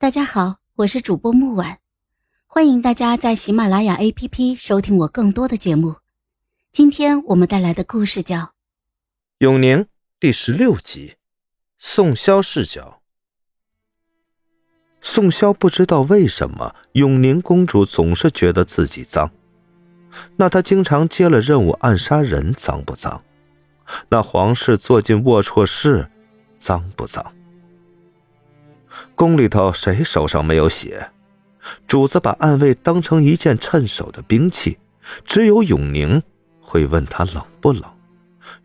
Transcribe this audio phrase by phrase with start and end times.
[0.00, 1.76] 大家好，我是主播木婉，
[2.46, 5.96] 欢迎大家在喜马拉雅 APP 收听我更多的节目。
[6.72, 8.36] 今天我们带来的故事叫
[9.40, 9.80] 《永宁》
[10.18, 11.16] 第十六集，
[11.78, 13.02] 宋萧视角。
[15.02, 19.30] 宋萧不知道为什么永宁公主总是觉得自己脏，
[20.36, 23.22] 那她经常接了任务暗杀人，脏不脏？
[24.08, 26.10] 那皇室坐进龌龊室，
[26.56, 27.30] 脏不脏？
[29.14, 31.10] 宫里头谁手上没有血？
[31.86, 34.78] 主子把暗卫当成一件趁手的兵器，
[35.24, 36.22] 只有永宁
[36.60, 37.84] 会问他冷不冷，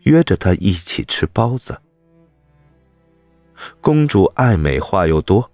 [0.02, 1.78] 约着他一起吃包子。
[3.80, 5.50] 公主爱美，话又多，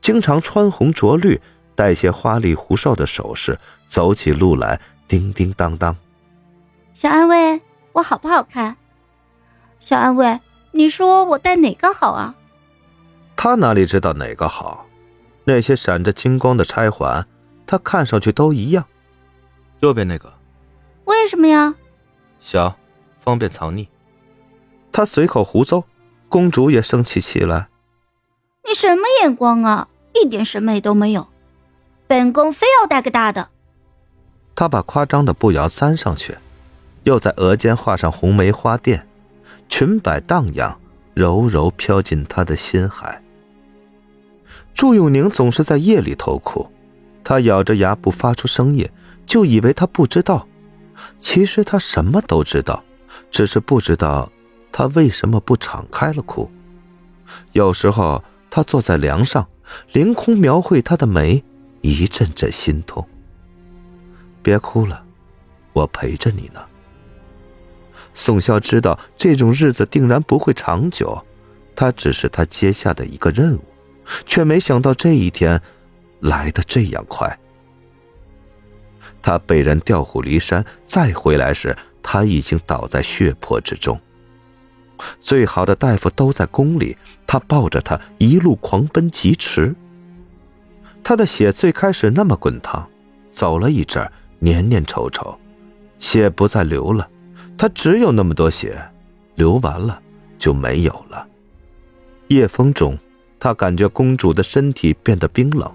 [0.00, 1.40] 经常穿红着绿，
[1.74, 5.96] 戴些花里胡哨的首饰，走起路来叮叮当当。
[6.94, 7.60] 小安卫，
[7.92, 8.76] 我好不好看？
[9.80, 10.40] 小安卫，
[10.72, 12.34] 你说我戴哪个好啊？
[13.44, 14.86] 他哪里知道哪个好？
[15.42, 17.26] 那些闪着金光的钗环，
[17.66, 18.86] 他看上去都一样。
[19.80, 20.32] 右边那个，
[21.06, 21.74] 为什么呀？
[22.38, 22.78] 小，
[23.18, 23.88] 方便藏匿。
[24.92, 25.82] 他随口胡诌，
[26.28, 27.66] 公主也生起气来。
[28.64, 29.88] 你什么眼光啊？
[30.14, 31.26] 一点审美都没有。
[32.06, 33.48] 本宫非要戴个大的。
[34.54, 36.38] 他把夸张的步摇簪上去，
[37.02, 39.02] 又在额间画上红梅花钿，
[39.68, 40.78] 裙摆荡漾，
[41.14, 43.20] 柔柔飘进他的心海。
[44.74, 46.66] 祝永宁总是在夜里偷哭，
[47.22, 48.88] 他咬着牙不发出声音，
[49.26, 50.46] 就以为他不知道。
[51.18, 52.82] 其实他什么都知道，
[53.30, 54.30] 只是不知道
[54.70, 56.50] 他为什么不敞开了哭。
[57.52, 59.46] 有时候他坐在梁上，
[59.92, 61.42] 凌空描绘他的眉，
[61.80, 63.06] 一阵阵心痛。
[64.42, 65.04] 别哭了，
[65.72, 66.60] 我陪着你呢。
[68.14, 71.24] 宋萧知道这种日子定然不会长久，
[71.74, 73.60] 他只是他接下的一个任务。
[74.26, 75.60] 却没想到这一天
[76.20, 77.38] 来的这样快。
[79.20, 84.00] 他被人调虎离山，再回来时，他已经倒在血泊之中。
[85.20, 86.96] 最好的大夫都在宫里，
[87.26, 89.74] 他抱着他一路狂奔疾驰。
[91.04, 92.88] 他的血最开始那么滚烫，
[93.30, 95.36] 走了一阵黏黏稠稠，
[95.98, 97.08] 血不再流了。
[97.56, 98.80] 他只有那么多血，
[99.36, 100.00] 流完了
[100.38, 101.26] 就没有了。
[102.28, 102.98] 夜风中。
[103.42, 105.68] 他感觉公主的身体变得冰冷，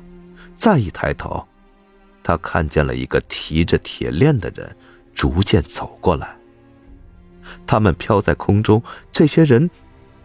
[0.55, 1.45] 再一抬头，
[2.23, 4.73] 他看见了一个提着铁链的人
[5.13, 6.33] 逐渐走过来。
[7.65, 9.69] 他们飘在空中，这些人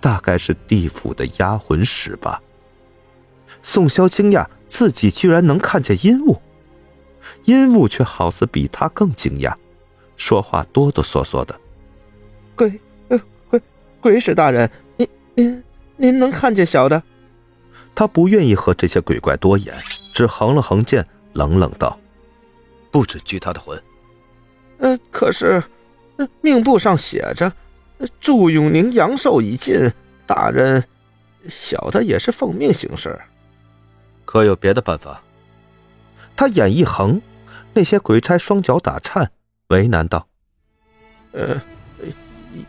[0.00, 2.41] 大概是地府的压魂使吧。
[3.60, 6.41] 宋萧惊讶自己居然能看见阴物，
[7.47, 9.53] 阴物却好似比他更惊讶，
[10.16, 11.60] 说话哆哆嗦嗦的
[12.54, 13.20] ：“鬼，呃，
[13.50, 13.60] 鬼，
[14.00, 15.64] 鬼使大人，您您
[15.97, 17.03] 您能看见小的？”
[17.94, 19.75] 他不愿意和这些鬼怪多言，
[20.14, 21.98] 只横了横剑，冷冷道
[22.91, 23.80] ：“不准拘他的魂。
[24.78, 25.62] ”“呃，可是，
[26.41, 27.53] 命簿上写着，
[28.20, 29.91] 祝永宁阳寿已尽，
[30.26, 30.82] 大人，
[31.48, 33.19] 小的也是奉命行事。
[34.24, 35.22] 可有别的办法？”
[36.34, 37.20] 他眼一横，
[37.74, 39.30] 那些鬼差双脚打颤，
[39.69, 40.26] 为难道
[41.32, 41.60] ：“呃，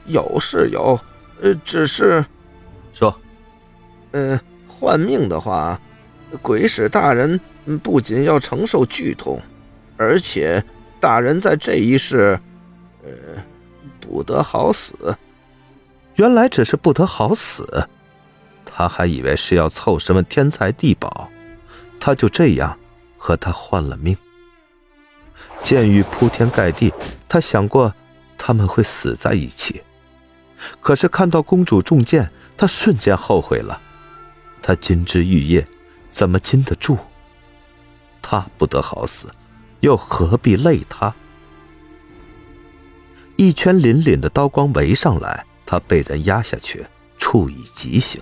[0.05, 0.99] 有是有，
[1.41, 2.23] 呃，只是，
[2.93, 3.17] 说，
[4.11, 4.39] 嗯。”
[4.83, 5.79] 换命的话，
[6.41, 7.39] 鬼使大人
[7.81, 9.41] 不仅要承受剧痛，
[9.95, 10.61] 而且
[10.99, 12.37] 大人在这一世，
[13.01, 13.09] 呃，
[14.01, 14.93] 不得好死。
[16.15, 17.87] 原来只是不得好死，
[18.65, 21.29] 他还以为是要凑什么天才地宝，
[21.97, 22.77] 他就这样
[23.17, 24.17] 和他换了命。
[25.61, 26.93] 剑雨铺天盖地，
[27.29, 27.93] 他想过
[28.37, 29.81] 他们会死在一起，
[30.81, 33.79] 可是看到公主中箭，他瞬间后悔了。
[34.63, 35.67] 他金枝玉叶，
[36.09, 36.97] 怎么禁得住？
[38.21, 39.29] 他不得好死，
[39.81, 41.13] 又何必累他？
[43.35, 46.85] 一圈凛凛的刀光围上来，他被人压下去，
[47.17, 48.21] 处以极刑，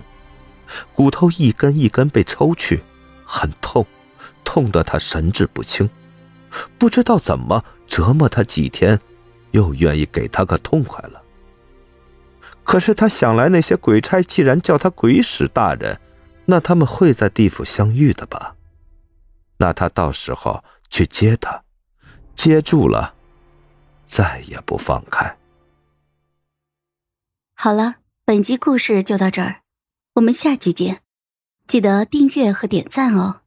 [0.96, 2.82] 骨头一根一根被抽去，
[3.24, 3.86] 很痛，
[4.44, 5.88] 痛得他神志不清，
[6.80, 9.00] 不知道怎么折磨他几天，
[9.52, 11.22] 又愿意给他个痛快了。
[12.64, 16.00] 可是他想来，那些鬼差既然叫他鬼使大人。
[16.46, 18.56] 那他们会在地府相遇的吧？
[19.58, 21.64] 那他到时候去接他，
[22.36, 23.14] 接住了，
[24.06, 25.38] 再也不放开。
[27.54, 29.62] 好了，本集故事就到这儿，
[30.16, 31.02] 我们下集见，
[31.68, 33.42] 记得订阅和点赞哦。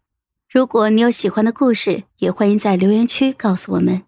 [0.48, 4.04] 如果你有喜欢的故事，也欢迎在留言区告诉我们。